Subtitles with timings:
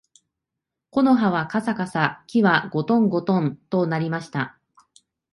[0.89, 4.57] 木の葉はかさかさ、木はごとんごとんと鳴りました